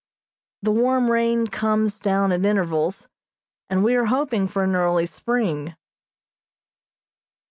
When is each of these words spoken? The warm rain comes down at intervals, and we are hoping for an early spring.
The 0.63 0.71
warm 0.71 1.11
rain 1.11 1.45
comes 1.45 1.99
down 1.99 2.31
at 2.31 2.43
intervals, 2.43 3.07
and 3.69 3.83
we 3.83 3.93
are 3.95 4.05
hoping 4.05 4.47
for 4.47 4.63
an 4.63 4.75
early 4.75 5.05
spring. 5.05 5.75